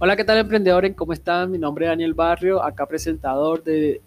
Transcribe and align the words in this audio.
Hola, 0.00 0.16
¿qué 0.16 0.24
tal 0.24 0.38
emprendedores? 0.38 0.92
¿Cómo 0.96 1.12
están? 1.12 1.52
Mi 1.52 1.56
nombre 1.56 1.84
es 1.84 1.90
Daniel 1.90 2.14
Barrio, 2.14 2.60
acá 2.60 2.84
presentador 2.84 3.62
de 3.62 4.02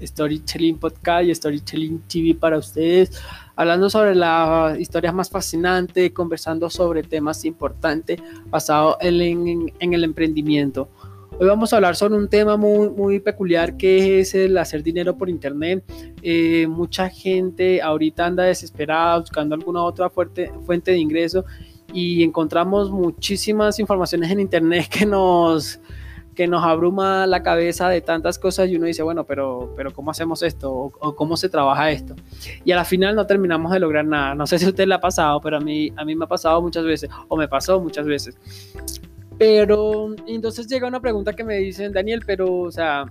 Storytelling 0.00 0.78
Podcast 0.78 1.24
y 1.24 1.34
Storytelling 1.34 1.98
TV 2.06 2.36
para 2.38 2.58
ustedes, 2.58 3.20
hablando 3.56 3.90
sobre 3.90 4.14
las 4.14 4.78
historias 4.78 5.12
más 5.12 5.28
fascinantes, 5.28 6.12
conversando 6.12 6.70
sobre 6.70 7.02
temas 7.02 7.44
importantes 7.44 8.20
basados 8.46 8.96
en, 9.00 9.72
el 9.80 10.04
emprendimiento. 10.04 10.88
Hoy 11.40 11.48
vamos 11.48 11.72
a 11.72 11.76
hablar 11.76 11.96
sobre 11.96 12.14
un 12.14 12.28
tema 12.28 12.56
muy, 12.56 12.88
muy 12.90 13.18
peculiar 13.18 13.76
que 13.76 14.20
es 14.20 14.36
el 14.36 14.56
hacer 14.58 14.80
dinero 14.84 15.18
por 15.18 15.28
internet. 15.28 15.82
Eh, 16.22 16.68
mucha 16.68 17.08
gente 17.08 17.82
ahorita 17.82 18.26
anda 18.26 18.44
desesperada 18.44 19.18
buscando 19.18 19.56
alguna 19.56 19.82
otra 19.82 20.08
fuente 20.08 20.52
de 20.84 20.98
ingreso 20.98 21.44
y 21.92 22.22
encontramos 22.22 22.90
muchísimas 22.90 23.78
informaciones 23.78 24.30
en 24.30 24.40
internet 24.40 24.88
que 24.88 25.06
nos, 25.06 25.80
que 26.34 26.46
nos 26.46 26.64
abruma 26.64 27.26
la 27.26 27.42
cabeza 27.42 27.88
de 27.88 28.00
tantas 28.00 28.38
cosas 28.38 28.68
y 28.68 28.76
uno 28.76 28.86
dice, 28.86 29.02
bueno, 29.02 29.24
pero, 29.24 29.72
pero 29.76 29.92
¿cómo 29.92 30.10
hacemos 30.10 30.42
esto? 30.42 30.72
O, 30.72 31.14
cómo 31.14 31.36
se 31.36 31.48
trabaja 31.48 31.90
esto? 31.90 32.14
Y 32.64 32.72
a 32.72 32.76
la 32.76 32.84
final 32.84 33.14
no 33.14 33.26
terminamos 33.26 33.72
de 33.72 33.80
lograr 33.80 34.04
nada. 34.04 34.34
No 34.34 34.46
sé 34.46 34.58
si 34.58 34.64
a 34.64 34.68
usted 34.68 34.86
le 34.86 34.94
ha 34.94 35.00
pasado, 35.00 35.40
pero 35.40 35.58
a 35.58 35.60
mí, 35.60 35.92
a 35.96 36.04
mí 36.04 36.14
me 36.14 36.24
ha 36.24 36.28
pasado 36.28 36.60
muchas 36.62 36.84
veces, 36.84 37.10
o 37.28 37.36
me 37.36 37.48
pasó 37.48 37.80
muchas 37.80 38.06
veces. 38.06 38.36
Pero 39.38 40.14
entonces 40.26 40.66
llega 40.68 40.86
una 40.86 41.00
pregunta 41.00 41.32
que 41.34 41.44
me 41.44 41.56
dicen, 41.56 41.92
Daniel, 41.92 42.22
pero, 42.26 42.60
o 42.60 42.70
sea, 42.70 43.04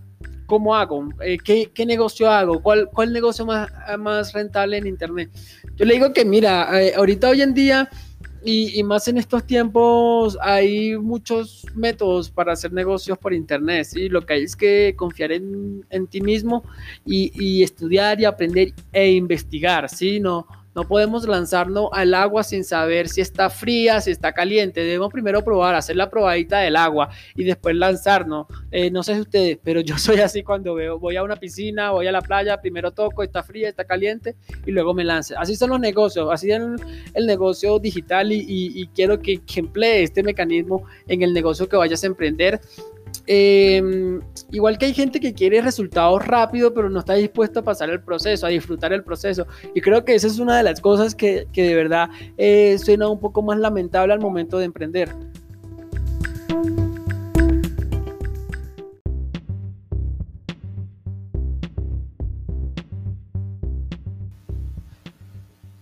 ¿cómo 0.45 0.76
hago? 0.76 1.09
Eh, 1.21 1.38
¿qué, 1.43 1.71
¿qué, 1.73 1.85
negocio 1.85 2.29
hago? 2.29 2.62
¿Cuál, 2.62 2.90
¿Cuál 2.91 3.13
negocio 3.13 3.45
más, 3.45 3.70
más 3.99 4.34
rentable 4.34 4.77
en 4.77 4.87
Internet? 4.87 5.29
Yo 5.76 5.85
le 5.85 5.93
digo 5.93 6.13
que, 6.13 6.26
mira, 6.26 6.82
eh, 6.82 6.93
ahorita 6.96 7.29
hoy 7.29 7.41
en 7.41 7.54
día 7.54 7.90
y, 8.43 8.84
más 8.84 9.07
en 9.07 9.17
estos 9.17 9.45
tiempos 9.45 10.37
hay 10.41 10.97
muchos 10.97 11.65
métodos 11.75 12.29
para 12.29 12.53
hacer 12.53 12.73
negocios 12.73 13.17
por 13.17 13.34
internet, 13.34 13.85
¿sí? 13.85 14.09
Lo 14.09 14.25
que 14.25 14.34
hay 14.34 14.43
es 14.43 14.55
que 14.55 14.95
confiar 14.95 15.31
en, 15.31 15.85
en 15.89 16.07
ti 16.07 16.21
mismo 16.21 16.63
y, 17.05 17.31
y, 17.35 17.63
estudiar 17.63 18.19
y 18.19 18.25
aprender 18.25 18.73
e 18.91 19.12
investigar, 19.12 19.89
¿sí? 19.89 20.19
No, 20.19 20.47
no 20.74 20.88
podemos 20.88 21.27
lanzarnos 21.27 21.90
al 21.91 22.14
agua 22.14 22.44
sin 22.44 22.64
saber 22.64 23.10
si 23.10 23.22
está 23.22 23.50
fría, 23.50 24.00
si 24.02 24.12
está 24.12 24.32
caliente. 24.32 24.82
Debemos 24.82 25.12
primero 25.12 25.44
probar, 25.44 25.76
hacer 25.76 25.96
la 25.96 26.10
probadita 26.10 26.60
del 26.60 26.76
agua 26.76 27.10
y 27.36 27.44
después 27.44 27.76
lanzarnos. 27.76 28.48
Eh, 28.72 28.90
no 28.90 29.04
sé 29.04 29.16
si 29.16 29.22
ustedes, 29.22 29.60
pero 29.62 29.82
yo 29.82 29.98
soy 29.98 30.20
así 30.20 30.44
cuando 30.44 30.74
veo, 30.74 30.99
voy 30.99 31.18
a 31.18 31.24
una 31.24 31.36
piscina, 31.36 31.92
voy 31.92 32.08
a 32.08 32.12
la 32.12 32.22
playa, 32.22 32.62
primero 32.62 32.92
toco, 32.92 33.24
está 33.24 33.44
fría, 33.44 33.70
está 33.70 33.84
caliente 33.84 34.36
y 34.66 34.72
luego 34.72 34.94
me 34.94 35.04
lance. 35.04 35.36
Así 35.38 35.55
son 35.55 35.72
los 35.72 35.80
negocios, 35.80 36.30
así 36.32 36.52
es 36.52 36.62
el, 37.14 37.26
negocio 37.26 37.80
digital 37.80 38.32
y, 38.32 38.90
quiero 38.94 39.20
que, 39.20 39.38
que 39.40 39.60
emplee 39.60 40.04
este 40.04 40.24
mecanismo 40.24 40.86
en 41.08 41.22
el 41.22 41.34
negocio 41.34 41.70
que 41.70 41.77
vayas 41.77 42.04
a 42.04 42.08
emprender 42.08 42.60
Em, 43.27 44.20
igual 44.52 44.77
que 44.77 44.85
hay 44.85 44.94
gente 44.94 45.20
que 45.20 45.34
quiere 45.34 45.62
resultados 45.62 46.26
rápidos, 46.26 46.71
pero 46.76 46.90
no 46.90 46.99
está 46.99 47.13
dispuesto 47.13 47.62
a 47.62 47.63
pasar 47.63 47.90
el 47.90 48.02
proceso, 48.02 48.46
a 48.46 48.49
disfrutar 48.49 48.93
el 48.93 49.04
proceso. 49.04 49.48
Y 49.74 49.82
creo 49.82 50.05
que 50.05 50.16
esa 50.16 50.27
es 50.27 50.40
una 50.40 50.58
de 50.58 50.63
las 50.63 50.82
cosas 50.82 51.16
que, 51.16 51.48
de 51.54 51.76
verdad 51.76 52.10
eh, 52.38 52.77
suena 52.77 53.08
un 53.08 53.20
poco 53.20 53.41
más 53.41 53.58
lamentable 53.58 54.13
al 54.13 54.20
momento 54.20 54.58
de 54.60 54.66
emprender. 54.66 55.10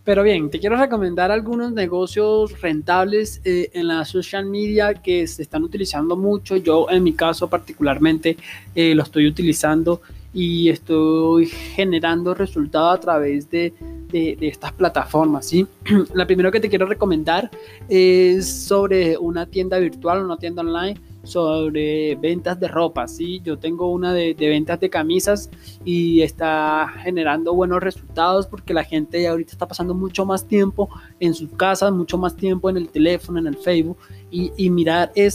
Pero 0.04 0.24
bien, 0.24 0.50
te 0.50 0.60
quiero 0.60 0.78
recomendar 0.78 1.32
algunos 1.32 1.72
negocios 1.72 2.60
rentables 2.62 3.42
eh, 3.44 3.70
en 3.74 3.88
la 3.88 4.06
social 4.06 4.46
media 4.46 4.94
que 4.94 5.28
se 5.28 5.44
están 5.44 5.64
utilizando 5.64 6.16
mucho. 6.16 6.58
Yo 6.58 6.90
en 6.90 7.04
mi 7.04 7.14
caso 7.14 7.50
particularmente 7.50 8.38
eh, 8.74 8.96
lo 8.96 9.04
estoy 9.04 9.28
utilizando 9.28 10.02
y 10.34 10.70
estoy 10.70 11.48
generando 11.48 12.34
resultados 12.34 12.98
a 12.98 13.02
través 13.02 13.50
de, 13.50 13.74
de, 14.12 14.38
estas 14.42 14.72
plataformas. 14.74 15.48
¿sí? 15.48 15.68
La 16.14 16.26
primera 16.26 16.52
que 16.52 16.60
te 16.60 16.70
quiero 16.70 16.86
recomendar 16.86 17.50
es 17.88 18.48
sobre 18.48 19.18
una 19.18 19.46
tienda 19.46 19.80
virtual, 19.80 20.24
una 20.24 20.38
tienda 20.38 20.62
online 20.62 21.00
sobre 21.24 22.16
ventas 22.16 22.60
de 22.60 22.68
ropa, 22.68 23.08
¿sí? 23.08 23.42
Yo 23.44 23.58
tengo 23.58 23.92
una 23.92 24.14
de, 24.14 24.34
ventas 24.38 24.80
de 24.80 24.90
camisas 24.90 25.50
y 25.84 26.22
está 26.22 26.88
generando 27.04 27.54
buenos 27.54 27.82
resultados 27.82 28.48
porque 28.48 28.74
la 28.74 28.84
gente 28.84 29.28
ahorita 29.28 29.52
está 29.52 29.68
pasando 29.68 29.94
mucho 29.94 30.26
más 30.26 30.46
tiempo 30.48 30.90
en 31.20 31.34
sus 31.34 31.52
casas, 31.52 31.92
mucho 31.92 32.18
más 32.18 32.36
tiempo 32.36 32.70
en 32.70 32.78
el 32.78 32.90
teléfono, 32.90 33.40
en 33.40 33.48
el 33.48 33.58
Facebook 33.58 33.98
y, 34.32 34.70
mirar 34.70 35.12
e, 35.16 35.26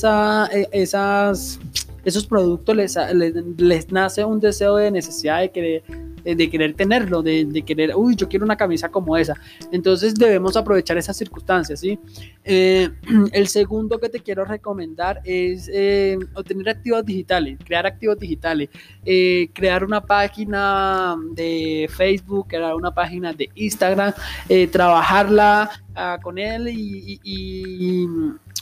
esas, 0.72 1.60
esos 2.04 2.26
productos 2.26 2.76
les, 2.76 2.96
les, 3.14 3.34
les 3.58 3.92
nace 3.92 4.24
un 4.24 4.40
deseo 4.40 4.76
de 4.76 4.90
necesidad 4.90 5.40
de 5.40 5.50
querer 5.50 6.13
de 6.24 6.50
querer 6.50 6.74
tenerlo, 6.74 7.22
de, 7.22 7.62
querer, 7.66 7.94
uy, 7.94 8.16
yo 8.16 8.28
quiero 8.28 8.44
una 8.44 8.56
camisa 8.56 8.88
como 8.88 9.16
esa. 9.16 9.34
Entonces 9.70 10.14
debemos 10.14 10.56
aprovechar 10.56 10.96
esas 10.96 11.16
circunstancias, 11.16 11.80
¿sí? 11.80 11.98
Eh, 12.44 12.88
el 13.32 13.48
segundo 13.48 13.98
que 13.98 14.08
te 14.08 14.20
quiero 14.20 14.44
recomendar 14.44 15.20
es 15.24 15.70
eh, 15.72 16.18
obtener 16.34 16.70
activos 16.70 17.04
digitales, 17.04 17.58
crear 17.64 17.86
activos 17.86 18.18
digitales, 18.18 18.70
eh, 19.04 19.48
crear 19.52 19.84
una 19.84 20.00
página 20.00 21.16
de 21.32 21.88
Facebook, 21.94 22.48
crear 22.48 22.74
una 22.74 22.92
página 22.92 23.32
de 23.32 23.50
Instagram, 23.54 24.12
trabajarla 24.70 25.70
ah, 25.94 26.18
con 26.22 26.38
él 26.38 26.68
y, 26.68 27.98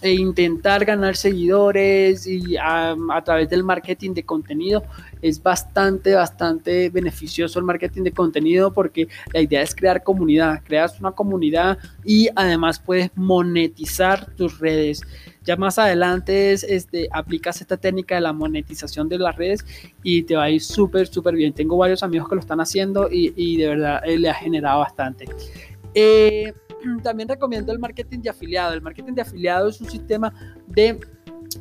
e 0.03 0.15
intentar 0.15 0.85
ganar 0.85 1.17
seguidores 1.17 2.27
y 2.27 2.57
a, 2.57 2.97
través 3.25 3.49
del 3.49 3.63
marketing 3.63 4.15
de 4.15 4.25
contenido 4.25 4.83
es 5.23 5.41
bastante, 5.41 6.15
bastante 6.15 6.91
beneficioso 6.91 7.61
el 7.61 7.65
marketing 7.65 8.03
de 8.03 8.13
contenido 8.13 8.73
porque 8.73 9.07
la 9.33 9.41
idea 9.41 9.63
es 9.63 9.75
crear 9.75 10.03
comunidad, 10.03 10.61
creas 10.65 10.99
una 10.99 11.13
comunidad 11.13 11.79
y 12.05 12.29
además 12.35 12.81
puedes 12.81 13.11
monetizar 13.15 14.35
tus 14.35 14.59
redes. 14.59 15.03
Ya 15.45 15.57
más 15.57 15.79
adelante 15.79 16.53
es, 16.53 16.65
este, 16.65 17.09
aplicas 17.13 17.61
esta 17.61 17.77
técnica 17.77 18.17
de 18.17 18.21
la 18.21 18.33
monetización 18.33 19.09
de 19.09 19.19
las 19.19 19.37
redes 19.37 19.65
y 20.03 20.23
te 20.23 20.37
va 20.37 20.45
a 20.45 20.51
ir 20.51 20.61
súper, 20.61 21.07
súper 21.07 21.35
bien. 21.35 21.53
Tengo 21.53 21.77
varios 21.77 22.03
amigos 22.03 22.29
que 22.29 22.35
lo 22.35 22.41
están 22.41 22.61
haciendo 22.61 23.09
y, 23.11 23.33
y 23.37 23.57
de 23.57 23.69
verdad 23.69 24.03
eh, 24.05 24.19
le 24.19 24.31
ha 24.31 24.35
generado 24.35 24.81
bastante. 24.81 25.27
Eh, 25.95 26.55
también 27.03 27.29
recomiendo 27.29 27.73
el 27.73 27.79
marketing 27.79 28.21
de 28.21 28.31
afiliado. 28.31 28.75
El 28.75 28.83
marketing 28.83 29.13
de 29.15 29.23
afiliado 29.23 29.69
es 29.69 29.81
un 29.81 29.91
sistema 29.91 30.33
de 30.67 30.99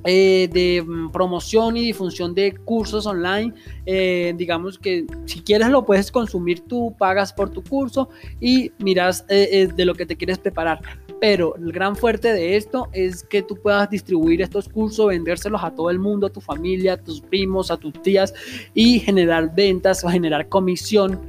eh, 0.05 0.49
de 0.51 0.81
mm, 0.81 1.11
promoción 1.11 1.77
y 1.77 1.81
difusión 1.81 2.33
de 2.33 2.55
cursos 2.55 3.05
online. 3.05 3.53
Eh, 3.85 4.33
digamos 4.37 4.79
que 4.79 5.05
si 5.25 5.41
quieres 5.41 5.69
lo 5.69 5.85
puedes 5.85 6.11
consumir 6.11 6.61
tú, 6.61 6.95
pagas 6.97 7.33
por 7.33 7.49
tu 7.49 7.63
curso 7.63 8.09
y 8.39 8.71
miras 8.79 9.25
eh, 9.29 9.67
de 9.75 9.85
lo 9.85 9.93
que 9.93 10.05
te 10.05 10.15
quieres 10.15 10.37
preparar. 10.37 10.81
Pero 11.19 11.55
el 11.55 11.71
gran 11.71 11.95
fuerte 11.95 12.33
de 12.33 12.55
esto 12.55 12.89
es 12.93 13.23
que 13.23 13.43
tú 13.43 13.55
puedas 13.55 13.89
distribuir 13.89 14.41
estos 14.41 14.67
cursos, 14.67 15.07
vendérselos 15.07 15.63
a 15.63 15.69
todo 15.69 15.91
el 15.91 15.99
mundo, 15.99 16.27
a 16.27 16.31
tu 16.31 16.41
familia, 16.41 16.93
a 16.93 16.97
tus 16.97 17.21
primos, 17.21 17.69
a 17.69 17.77
tus 17.77 17.93
tías 18.01 18.33
y 18.73 18.99
generar 18.99 19.53
ventas 19.53 20.03
o 20.03 20.09
generar 20.09 20.49
comisión 20.49 21.19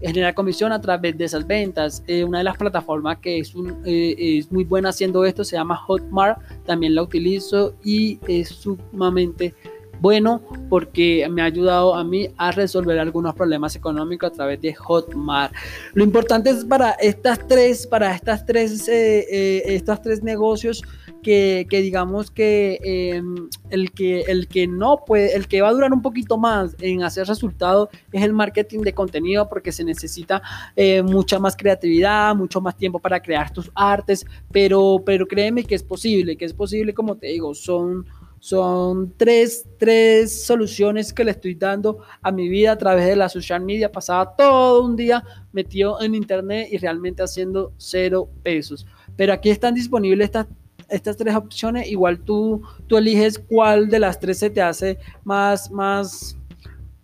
generar 0.00 0.34
comisión 0.34 0.72
a 0.72 0.80
través 0.80 1.16
de 1.16 1.24
esas 1.24 1.46
ventas. 1.46 2.02
Eh, 2.06 2.24
una 2.24 2.38
de 2.38 2.44
las 2.44 2.56
plataformas 2.56 3.18
que 3.18 3.38
es, 3.38 3.52
eh, 3.84 4.38
es 4.38 4.50
muy 4.50 4.64
buena 4.64 4.90
haciendo 4.90 5.24
esto 5.24 5.44
se 5.44 5.56
llama 5.56 5.76
Hotmart, 5.76 6.40
también 6.64 6.94
la 6.94 7.02
utilizo 7.02 7.74
y 7.84 8.18
es 8.26 8.48
sumamente 8.48 9.54
bueno 10.00 10.40
porque 10.70 11.28
me 11.30 11.42
ha 11.42 11.44
ayudado 11.44 11.94
a 11.94 12.02
mí 12.02 12.30
a 12.38 12.50
resolver 12.52 12.98
algunos 12.98 13.34
problemas 13.34 13.76
económicos 13.76 14.30
a 14.30 14.34
través 14.34 14.60
de 14.62 14.74
Hotmart. 14.74 15.52
Lo 15.92 16.02
importante 16.02 16.50
es 16.50 16.64
para 16.64 16.92
estas 16.92 17.46
tres, 17.46 17.86
para 17.86 18.14
estas 18.14 18.46
tres, 18.46 18.88
eh, 18.88 19.62
estos 19.66 20.00
tres 20.00 20.22
negocios 20.22 20.82
que, 21.20 21.66
digamos 21.70 22.30
que 22.30 22.78
em, 22.82 23.48
el 23.70 23.92
que 23.92 24.20
el 24.22 24.48
que 24.48 24.66
no 24.66 25.04
puede, 25.06 25.34
el 25.34 25.48
que 25.48 25.62
va 25.62 25.68
a 25.68 25.72
durar 25.72 25.92
un 25.92 26.02
poquito 26.02 26.38
más 26.38 26.76
en 26.80 27.02
hacer 27.02 27.26
resultados 27.26 27.88
es 28.12 28.22
el 28.22 28.32
marketing 28.32 28.80
de 28.80 28.92
contenido 28.92 29.48
porque 29.48 29.72
se 29.72 29.84
necesita 29.84 30.42
eh, 30.76 31.02
mucha 31.02 31.38
más 31.38 31.56
creatividad, 31.56 32.34
mucho 32.34 32.60
más 32.60 32.76
tiempo 32.76 32.98
para 32.98 33.20
crear 33.20 33.52
tus 33.52 33.70
artes, 33.74 34.24
pero, 34.50 35.02
pero 35.04 35.26
créeme 35.26 35.64
que 35.64 35.74
es 35.74 35.82
posible, 35.82 36.36
que 36.36 36.44
es 36.44 36.54
posible, 36.54 36.94
como 36.94 37.16
te 37.16 37.28
digo, 37.28 37.54
son 37.54 38.06
son 38.40 39.12
tres, 39.18 39.68
tres 39.78 40.44
soluciones 40.44 41.12
que 41.12 41.24
le 41.24 41.32
estoy 41.32 41.54
dando 41.54 41.98
a 42.22 42.32
mi 42.32 42.48
vida 42.48 42.72
a 42.72 42.78
través 42.78 43.06
de 43.06 43.14
la 43.14 43.28
social 43.28 43.60
media. 43.60 43.92
Pasaba 43.92 44.34
todo 44.34 44.82
un 44.82 44.96
día 44.96 45.22
metido 45.52 46.00
en 46.00 46.14
internet 46.14 46.68
y 46.72 46.78
realmente 46.78 47.22
haciendo 47.22 47.74
cero 47.76 48.30
pesos. 48.42 48.86
Pero 49.14 49.34
aquí 49.34 49.50
están 49.50 49.74
disponibles 49.74 50.24
estas 50.24 50.46
estas 50.90 51.16
tres 51.16 51.34
opciones, 51.34 51.88
igual 51.88 52.20
tú, 52.20 52.62
tú 52.86 52.96
eliges 52.96 53.38
cuál 53.38 53.88
de 53.88 53.98
las 53.98 54.18
tres 54.18 54.38
se 54.38 54.50
te 54.50 54.60
hace 54.60 54.98
más, 55.24 55.70
más, 55.70 56.36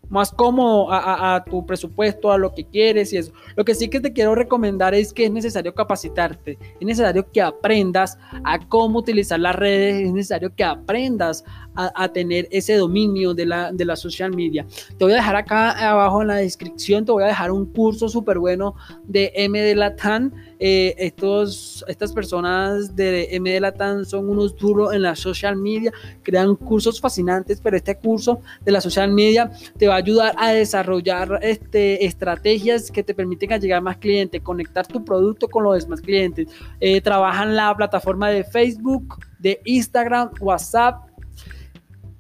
más 0.09 0.31
cómodo 0.31 0.89
a, 0.91 1.45
tu 1.49 1.65
presupuesto, 1.67 2.31
a 2.31 2.39
lo 2.39 2.55
que 2.55 2.65
quieres 2.65 3.13
y 3.13 3.19
eso. 3.19 3.33
Lo 3.57 3.65
que 3.65 3.75
sí 3.75 3.89
que 3.89 4.01
te 4.01 4.13
quiero 4.13 4.35
recomendar 4.35 4.95
es 4.95 5.13
que 5.13 5.27
es 5.27 5.31
necesario 5.31 5.75
capacitarte, 5.75 6.59
es 6.81 6.87
necesario 6.87 7.31
que 7.31 7.43
aprendas 7.43 8.19
a 8.45 8.59
cómo 8.59 8.99
utilizar 8.99 9.41
las 9.41 9.55
redes, 9.55 10.07
es 10.07 10.13
necesario 10.13 10.55
que 10.55 10.65
aprendas 10.65 11.45
a, 11.77 12.09
tener 12.09 12.49
ese 12.51 12.75
dominio 12.77 13.35
de 13.35 13.45
la, 13.45 13.71
de 13.71 13.85
la 13.85 13.97
social 13.97 14.35
media. 14.35 14.67
Te 14.97 15.05
voy 15.05 15.13
a 15.13 15.17
dejar 15.17 15.37
acá 15.37 15.91
abajo 15.91 16.23
en 16.23 16.29
la 16.29 16.37
descripción, 16.37 17.05
te 17.05 17.13
voy 17.13 17.25
a 17.25 17.27
dejar 17.27 17.51
un 17.51 17.67
curso 17.67 18.09
súper 18.09 18.39
bueno 18.39 18.75
de 19.05 19.31
M 19.35 19.61
de 19.61 19.75
Latam. 19.75 20.33
Eh, 20.59 20.95
estos, 20.97 21.85
estas 21.87 22.13
personas 22.15 22.97
de 22.97 23.29
M 23.33 23.51
de 23.51 23.61
Latam 23.61 24.07
son 24.07 24.31
unos 24.31 24.57
duros 24.57 24.95
en 24.95 25.03
la 25.03 25.15
social 25.15 25.57
media, 25.57 25.93
crean 26.23 26.57
cursos 26.57 26.99
fascinantes, 26.99 27.61
pero 27.61 27.77
este 27.77 27.99
curso 27.99 28.41
de 28.65 28.73
la 28.73 28.81
social 28.81 29.11
media 29.11 29.51
te 29.77 29.87
va 29.87 29.96
a 29.97 29.99
ayudar 29.99 30.35
a 30.39 30.53
desarrollar 30.53 31.39
este, 31.43 32.05
estrategias 32.05 32.91
que 32.91 33.03
te 33.03 33.15
permiten 33.15 33.61
llegar 33.61 33.79
a 33.79 33.83
más 33.83 33.97
clientes, 33.97 34.41
conectar 34.43 34.87
tu 34.87 35.05
producto 35.05 35.49
con 35.49 35.65
los 35.65 35.85
demás 35.85 36.01
clientes. 36.01 36.49
Eh, 36.81 37.01
trabajan 37.01 37.57
la 37.57 37.75
plataforma 37.75 38.29
de 38.29 38.45
Facebook, 38.45 39.19
de 39.39 39.61
Instagram, 39.65 40.31
WhatsApp, 40.41 41.07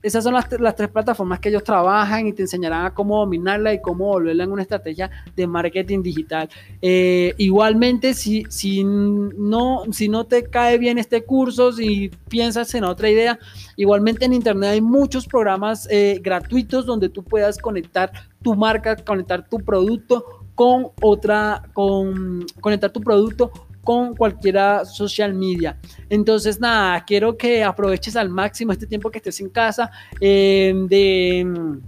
esas 0.07 0.23
son 0.23 0.35
las, 0.35 0.49
tres 0.49 0.89
plataformas 0.89 1.41
que 1.41 1.49
ellos 1.49 1.65
trabajan 1.65 2.29
y 2.29 2.33
te 2.33 2.43
enseñarán 2.43 2.87
a 2.87 2.95
cómo 2.95 3.19
dominarla 3.19 3.75
y 3.75 3.81
cómo 3.81 4.07
volverla 4.07 4.45
en 4.45 4.53
una 4.53 4.63
estrategia 4.63 5.11
de 5.35 5.49
marketing 5.49 6.01
digital. 6.01 6.49
Eh, 6.81 7.35
igualmente, 7.39 8.15
si, 8.15 8.45
si, 8.49 8.85
no, 8.85 9.83
si 9.91 10.09
no 10.09 10.23
te 10.23 10.45
cae 10.45 10.79
bien 10.79 10.99
este 10.99 11.25
curso, 11.25 11.73
si 11.73 12.13
piensas 12.29 12.73
en 12.77 12.85
otra 12.85 13.11
idea, 13.11 13.37
igualmente 13.75 14.25
en 14.27 14.33
Internet 14.33 14.71
hay 14.75 14.81
muchos 14.81 15.27
programas 15.27 15.89
eh, 15.91 16.21
gratuitos 16.23 16.87
donde 16.87 17.09
tú 17.09 17.25
puedas 17.25 17.59
conectar 17.59 18.13
tu 18.43 18.55
marca, 18.55 18.95
conectar 18.95 19.49
tu 19.49 19.59
producto 19.59 20.47
con 20.55 20.87
otra, 21.03 21.65
con 21.75 22.47
conectar 22.61 22.93
tu 22.93 23.01
producto 23.01 23.51
con 23.87 24.17
cualquiera 24.17 24.85
social 24.85 25.33
media. 25.33 25.79
Entonces, 26.11 26.59
nada, 26.59 27.05
quiero 27.05 27.37
que 27.37 27.63
aproveches 27.63 28.17
al 28.17 28.29
máximo 28.29 28.73
este 28.73 28.85
tiempo 28.85 29.13
que 29.13 29.19
estés 29.19 29.41
en 29.41 29.49
casa, 29.49 29.93
eh, 30.21 30.75
de, 30.89 31.79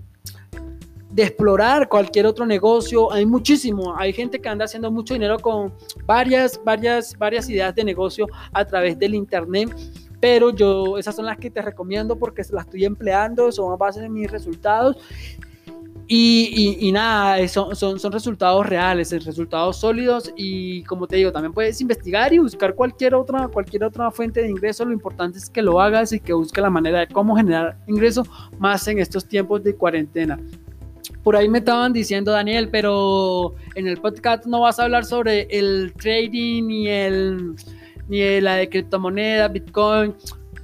de 1.11 1.23
explorar 1.25 1.89
cualquier 1.89 2.27
otro 2.27 2.47
negocio. 2.47 3.13
Hay 3.13 3.27
muchísimo, 3.27 3.97
hay 3.99 4.13
gente 4.13 4.39
que 4.39 4.49
anda 4.49 4.67
haciendo 4.67 4.93
mucho 4.93 5.15
dinero 5.15 5.41
con 5.41 5.75
varias, 6.07 6.61
varias, 6.65 7.19
varias 7.19 7.51
ideas 7.51 7.75
de 7.75 7.83
negocio 7.83 8.29
a 8.53 8.65
través 8.65 8.97
del 8.97 9.17
Internet 9.17 9.75
pero 10.21 10.51
yo 10.51 10.99
esas 10.99 11.15
son 11.15 11.27
las 11.27 11.39
que 11.39 11.49
te 11.49 11.63
recomiendo 11.63 12.17
porque 12.17 12.43
las 12.51 12.65
estoy 12.65 12.85
empleando, 12.85 13.53
son 13.53 13.73
a 13.73 13.77
base 13.77 14.01
de 14.01 14.09
mis 14.09 14.29
resultados 14.29 14.97
y, 16.11 16.91
nada, 16.91 17.47
son, 17.49 17.77
son, 17.77 18.13
resultados 18.13 18.65
reales, 18.67 19.13
resultados 19.25 19.77
sólidos 19.77 20.33
y 20.37 20.83
como 20.85 21.07
te 21.07 21.17
digo, 21.17 21.31
también 21.31 21.53
puedes 21.53 21.83
investigar 21.83 22.33
y 22.33 22.39
buscar 22.39 22.75
cualquier 22.75 23.15
otra, 23.15 23.49
cualquier 23.49 23.85
otra 23.85 24.11
fuente 24.11 24.41
de 24.41 24.49
ingreso. 24.49 24.87
Lo 24.87 24.93
importante 24.93 25.37
es 25.37 25.51
que 25.51 25.61
lo 25.61 25.79
hagas 25.81 26.13
y 26.13 26.21
que 26.21 26.33
busques 26.33 26.63
la 26.63 26.71
manera 26.71 27.01
de 27.01 27.09
cómo 27.09 27.37
generar 27.37 27.77
ingreso 27.87 28.25
más 28.59 28.89
en 28.89 29.01
estos 29.01 29.29
tiempos 29.29 29.63
de 29.63 29.77
cuarentena. 29.77 30.41
Por 31.23 31.37
ahí 31.37 31.49
me 31.49 31.59
estaban 31.59 31.93
diciendo, 31.93 32.33
Daniel, 32.33 32.71
pero 32.71 33.55
en 33.75 33.87
el 33.87 33.99
podcast 33.99 34.47
no 34.47 34.61
vas 34.61 34.79
a 34.79 34.85
hablar 34.85 35.05
sobre 35.05 35.47
el 35.51 35.93
trading 35.93 36.69
ni 36.69 36.89
el 36.89 37.55
ni 38.09 38.41
la 38.41 38.55
de 38.55 38.71
criptomonedas, 38.71 39.53
Bitcoin 39.53 40.15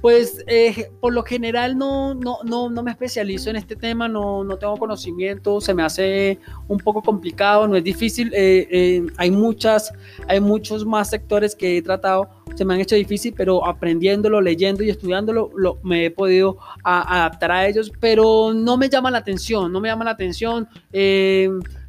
pues 0.05 0.43
eh, 0.45 0.91
por 0.99 1.13
lo 1.13 1.23
general 1.23 1.75
no, 1.79 2.13
no, 2.13 2.37
no, 2.43 2.69
no, 2.69 2.83
me 2.83 2.91
especializo 2.91 3.49
en 3.49 3.55
este 3.55 3.75
tema, 3.75 4.07
no, 4.07 4.43
no, 4.43 4.55
tengo 4.55 4.77
conocimiento, 4.77 5.59
se 5.59 5.73
me 5.73 5.81
hace 5.81 6.37
un 6.67 6.77
poco 6.77 7.01
complicado, 7.01 7.67
no 7.67 7.75
es 7.75 7.83
difícil, 7.83 8.31
eh, 8.35 8.67
eh, 8.69 9.07
hay, 9.17 9.31
muchas, 9.31 9.91
hay 10.27 10.39
muchos 10.39 10.85
más 10.85 11.09
sectores 11.09 11.55
que 11.55 11.77
he 11.77 11.81
tratado, 11.81 12.29
se 12.53 12.63
me 12.63 12.75
han 12.75 12.81
hecho 12.81 12.95
difícil, 12.95 13.33
pero 13.35 13.65
aprendiéndolo, 13.65 14.41
leyendo 14.41 14.83
y 14.83 14.91
estudiándolo, 14.91 15.49
lo, 15.55 15.79
me 15.81 16.05
he 16.05 16.11
podido 16.11 16.59
adaptar 16.83 17.51
a 17.51 17.67
ellos, 17.67 17.91
pero 17.99 18.53
no 18.53 18.77
me 18.77 18.89
llama 18.89 19.09
la 19.09 19.17
atención, 19.17 19.71
no 19.71 19.81
me 19.81 19.87
llama 19.87 20.05
la 20.05 20.11
atención. 20.11 20.69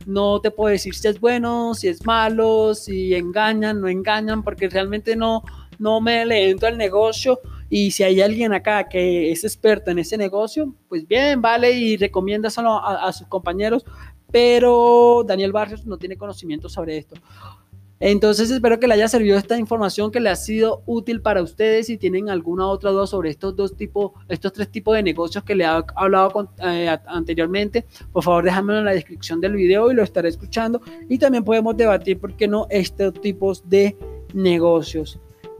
no 0.06 0.40
te 0.40 0.50
puedo 0.50 0.72
decir 0.72 0.94
si 0.94 1.06
es 1.06 1.20
bueno, 1.20 1.74
si 1.74 1.88
es 1.88 2.06
malo, 2.06 2.74
si 2.74 3.14
engañan, 3.14 3.82
no 3.82 3.88
engañan, 3.88 4.42
porque 4.42 4.70
realmente 4.70 5.16
no, 5.16 5.42
no 5.78 6.00
me 6.00 6.24
le 6.24 6.48
entro 6.48 6.68
al 6.68 6.78
negocio 6.78 7.38
y 7.68 7.90
si 7.90 8.02
hay 8.02 8.20
alguien 8.20 8.52
acá 8.52 8.88
que 8.88 9.30
es 9.32 9.44
experto 9.44 9.90
en 9.90 9.98
ese 9.98 10.16
negocio, 10.16 10.74
pues 10.88 11.06
bien, 11.06 11.40
vale, 11.40 11.72
y 11.72 11.96
recomiéndaselo 11.96 12.70
a, 12.70 13.06
a 13.06 13.12
sus 13.12 13.26
compañeros, 13.26 13.84
pero 14.30 15.24
Daniel 15.26 15.52
Barrios 15.52 15.86
no 15.86 15.98
tiene 15.98 16.16
conocimiento 16.16 16.68
sobre 16.68 16.98
esto. 16.98 17.16
Entonces 17.98 18.50
espero 18.50 18.78
que 18.78 18.86
le 18.86 18.94
haya 18.94 19.08
servido 19.08 19.38
esta 19.38 19.56
información, 19.56 20.10
que 20.10 20.20
le 20.20 20.28
ha 20.28 20.36
sido 20.36 20.82
útil 20.84 21.22
para 21.22 21.42
ustedes. 21.42 21.86
Si 21.86 21.96
tienen 21.96 22.28
alguna 22.28 22.66
otra 22.66 22.90
duda 22.90 23.06
sobre 23.06 23.30
estos 23.30 23.56
dos 23.56 23.74
tipos, 23.74 24.12
estos 24.28 24.52
tres 24.52 24.70
tipos 24.70 24.94
de 24.94 25.02
negocios 25.02 25.42
que 25.44 25.54
le 25.54 25.64
he 25.64 25.82
hablado 25.94 26.52
eh, 26.62 26.94
anteriormente, 27.06 27.86
por 28.12 28.22
favor 28.22 28.44
déjamelo 28.44 28.80
en 28.80 28.84
la 28.84 28.92
descripción 28.92 29.40
del 29.40 29.54
video 29.54 29.90
y 29.90 29.94
lo 29.94 30.02
estaré 30.02 30.28
escuchando. 30.28 30.82
Y 31.08 31.16
también 31.18 31.42
podemos 31.42 31.74
debatir, 31.76 32.18
¿por 32.18 32.36
qué 32.36 32.46
no?, 32.46 32.66
estos 32.68 33.14
tipos 33.14 33.66
de 33.66 33.96
negocios. 34.34 35.18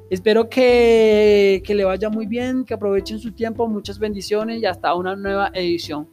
Espero 0.08 0.48
que, 0.48 1.62
que 1.64 1.74
le 1.74 1.84
vaya 1.84 2.08
muy 2.08 2.26
bien, 2.26 2.64
que 2.64 2.74
aprovechen 2.74 3.18
su 3.18 3.32
tiempo, 3.32 3.66
muchas 3.66 3.98
bendiciones 3.98 4.60
y 4.60 4.66
hasta 4.66 4.94
una 4.94 5.16
nueva 5.16 5.50
edición. 5.52 6.08